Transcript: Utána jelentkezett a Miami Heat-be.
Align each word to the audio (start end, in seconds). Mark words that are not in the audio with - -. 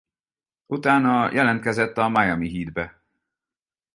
Utána 0.65 1.31
jelentkezett 1.31 1.97
a 1.97 2.09
Miami 2.09 2.49
Heat-be. 2.53 3.01